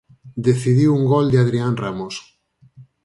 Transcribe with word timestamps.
Decidiu 0.47 0.91
un 0.99 1.03
gol 1.13 1.25
de 1.31 1.37
Adrián 1.43 1.73
Ramos. 1.83 2.15